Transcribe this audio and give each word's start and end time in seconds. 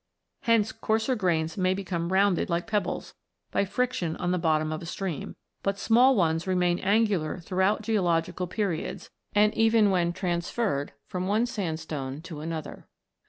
Hence 0.41 0.71
coarser 0.71 1.13
grains 1.15 1.59
may 1.59 1.75
become 1.75 2.11
rounded 2.11 2.49
like 2.49 2.65
pebbles, 2.65 3.13
by 3.51 3.65
friction 3.65 4.15
on 4.15 4.31
the 4.31 4.39
bottom 4.39 4.71
of 4.73 4.81
a 4.81 4.87
stream; 4.87 5.35
but 5.61 5.77
small 5.77 6.15
ones 6.15 6.47
remain 6.47 6.79
angular 6.79 7.37
throughout 7.39 7.83
geological 7.83 8.47
periods, 8.47 9.11
and 9.35 9.53
even 9.53 9.91
when 9.91 10.11
transferred 10.11 10.93
from 11.05 11.27
one 11.27 11.45
sand 11.45 11.79
stone 11.79 12.19
to 12.23 12.39
another. 12.39 12.87